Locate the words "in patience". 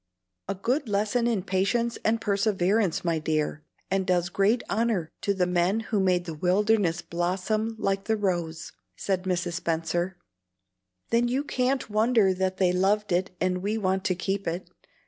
1.27-1.99